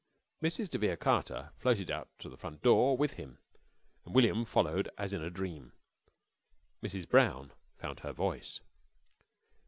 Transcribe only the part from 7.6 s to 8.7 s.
found her voice.